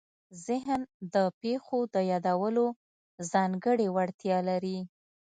[0.45, 0.81] ذهن
[1.13, 2.65] د پېښو د یادولو
[3.31, 4.77] ځانګړې وړتیا لري.